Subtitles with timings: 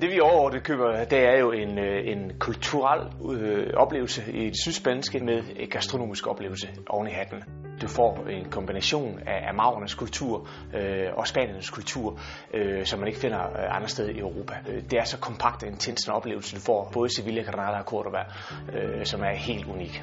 [0.00, 3.00] Det vi overordnet køber, det er jo en, øh, en kulturel
[3.32, 7.42] øh, oplevelse i det sydspanske med en gastronomisk oplevelse oven i hatten.
[7.82, 12.20] Du får en kombination af, af magernes kultur øh, og spaniernes kultur,
[12.54, 14.54] øh, som man ikke finder øh, andre steder i Europa.
[14.68, 17.78] Øh, det er så kompakt og intens en oplevelse, du får både i Sevilla, Granada
[17.78, 18.22] og Córdoba,
[18.78, 20.02] øh, som er helt unik.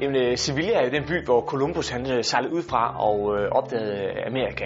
[0.00, 3.50] Jamen, øh, Sevilla er jo den by, hvor Columbus han sejlede ud fra og øh,
[3.50, 4.64] opdagede Amerika.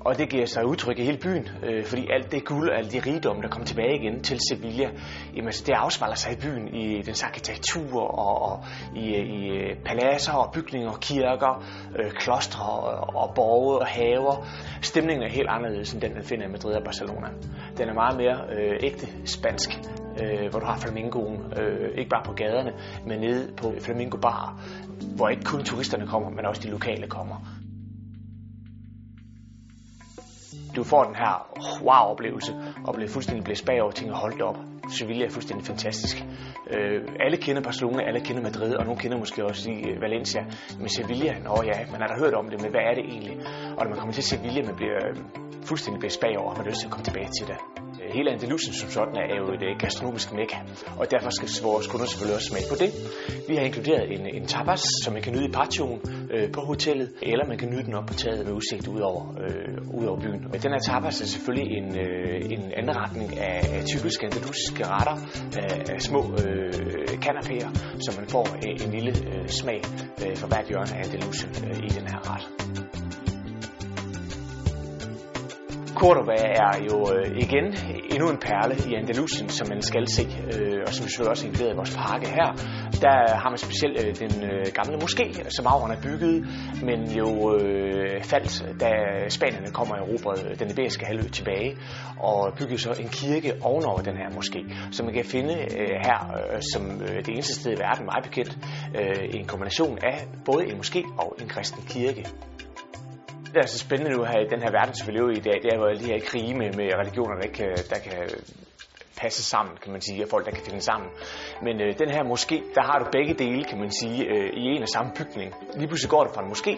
[0.00, 2.90] Og det giver sig udtryk i hele byen, øh, fordi alt det guld og alle
[2.90, 4.90] de rigdomme, der kom tilbage igen til Sevilla,
[5.36, 8.64] jamen, det afspejler sig i byen, i dens arkitektur og, og
[8.96, 11.64] i, i øh, paladser og bygninger, kirker,
[11.98, 14.46] øh, klostre og, og borge og haver.
[14.82, 17.28] Stemningen er helt anderledes end den, man finder i Madrid og Barcelona.
[17.78, 19.70] Den er meget mere øh, ægte spansk,
[20.22, 22.72] øh, hvor du har flamingoen, øh, ikke bare på gaderne,
[23.06, 24.60] men nede på flamingobarer,
[25.16, 27.36] hvor ikke kun turisterne kommer, men også de lokale kommer.
[30.80, 31.34] Du får den her
[31.82, 32.52] wow-oplevelse
[32.86, 34.56] og bliver fuldstændig blæst bagover og tænker, hold op,
[34.98, 36.24] Sevilla er fuldstændig fantastisk.
[36.70, 40.42] Øh, alle kender Barcelona, alle kender Madrid, og nogle kender måske også i øh, Valencia.
[40.78, 43.36] Men Sevilla, nå ja, man har da hørt om det, men hvad er det egentlig?
[43.76, 45.16] Og når man kommer til Sevilla, man bliver øh,
[45.64, 47.79] fuldstændig blæst bagover, og man har lyst til at komme tilbage til det
[48.12, 50.56] hele Andalusien som sådan er jo et øh, gastronomisk mekka,
[51.00, 52.90] og derfor skal vores kunder selvfølgelig også smage på det.
[53.48, 56.00] Vi har inkluderet en, en tapas, som man kan nyde i patioen
[56.34, 59.22] øh, på hotellet, eller man kan nyde den op på taget med udsigt ud over,
[59.44, 60.42] øh, ud over byen.
[60.52, 65.16] Men den her tapas er selvfølgelig en, øh, en anden retning af typiske andalusiske retter,
[65.62, 66.70] af, af små øh,
[67.26, 67.70] kanapéer,
[68.04, 69.80] så man får øh, en lille øh, smag
[70.26, 72.70] øh, for hvert hjørne af Andalusien øh, i den her ret.
[76.00, 76.32] Cordoba
[76.66, 77.66] er jo øh, igen
[78.12, 81.46] endnu en perle i Andalusien, som man skal se, øh, og som vi selvfølgelig også
[81.46, 82.48] inkluderet i vores pakke her.
[83.04, 86.36] Der har man specielt øh, den øh, gamle moské, som arverne er bygget,
[86.88, 88.90] men jo øh, faldt, da
[89.28, 91.76] spanierne kommer og erobrede øh, den iberiske halvø tilbage,
[92.18, 94.60] og byggede så en kirke ovenover den her moské,
[94.92, 98.24] som man kan finde øh, her øh, som øh, det eneste sted i verden, meget
[98.28, 98.52] bekendt,
[98.98, 102.24] øh, en kombination af både en moské og en kristen kirke
[103.54, 105.46] det er så spændende nu her i den her verden, som vi lever i i
[105.48, 107.98] dag, det er jo alle de her krige med, med religioner, der ikke øh, der
[108.06, 108.18] kan
[109.22, 111.10] passe sammen, kan man sige, og folk, der kan finde sammen.
[111.62, 114.64] Men øh, den her moské, der har du begge dele, kan man sige, øh, i
[114.74, 115.54] en og samme bygning.
[115.74, 116.74] Lige pludselig går det fra en moské,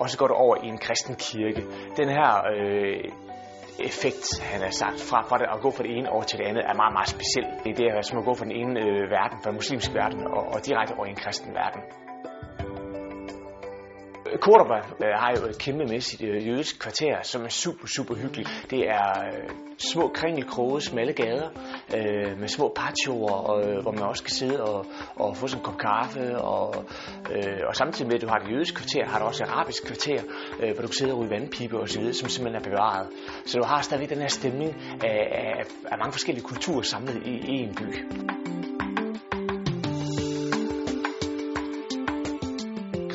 [0.00, 1.62] og så går det over i en kristen kirke.
[1.96, 3.04] Den her øh,
[3.88, 6.44] effekt, han har sagt, fra, fra det, at gå fra det ene over til det
[6.50, 7.46] andet, er meget, meget speciel.
[7.64, 10.20] Det er det, som at gå fra den ene øh, verden, fra den muslimske verden,
[10.36, 11.82] og, og direkte over i en kristen verden.
[14.40, 18.66] Cordoba øh, har jo et kæmpemæssigt øh, jødisk kvarter, som er super, super hyggeligt.
[18.70, 19.48] Det er øh,
[19.78, 21.48] små kringelkroge, smalle gader
[21.96, 24.86] øh, med små patioer, og, hvor man også kan sidde og,
[25.16, 26.38] og få sådan en kop kaffe.
[26.38, 26.74] Og,
[27.32, 29.86] øh, og samtidig med, at du har det jødiske kvarter, har du også et arabisk
[29.86, 30.22] kvarter,
[30.60, 33.06] øh, hvor du kan sidde og ryge vandpipe og så videre, som simpelthen er bevaret.
[33.46, 37.30] Så du har stadigvæk den her stemning af, af, af mange forskellige kulturer samlet i,
[37.30, 37.88] i en by.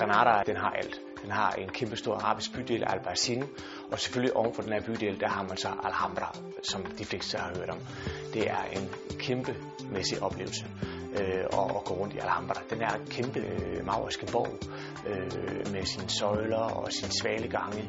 [0.02, 1.02] Granada, den har alt.
[1.22, 3.44] Den har en kæmpe stor arabisk bydel, Albarcin,
[3.92, 7.52] og selvfølgelig ovenfor den her bydel, der har man så Alhambra, som de fleste har
[7.58, 7.78] hørt om.
[8.34, 9.56] Det er en kæmpe
[9.92, 10.66] mæssig oplevelse
[11.20, 12.62] øh, at, at gå rundt i Alhambra.
[12.70, 14.54] Den er en kæmpe øh, mauriske borg
[15.08, 17.84] øh, med sine søjler og sine svalegange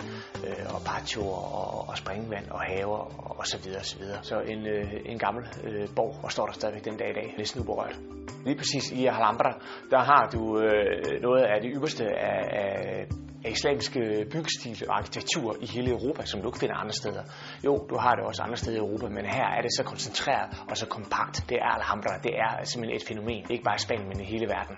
[0.47, 4.19] øh, og patioer og, og springvand og haver og, og så videre og så videre.
[4.22, 7.34] Så en, øh, en gammel øh, borg, og står der stadigvæk den dag i dag,
[7.38, 7.98] næsten uberørt.
[8.44, 9.50] Lige præcis i Alhambra,
[9.91, 13.06] der har du øh, noget af det ypperste af, af
[13.44, 13.92] af islamisk
[14.32, 17.22] byggestil og arkitektur i hele Europa, som du ikke finder andre steder.
[17.64, 20.50] Jo, du har det også andre steder i Europa, men her er det så koncentreret
[20.70, 21.44] og så kompakt.
[21.48, 24.47] Det er Alhambra, det er simpelthen et fænomen, ikke bare i Spanien, men i hele
[24.47, 24.76] verden.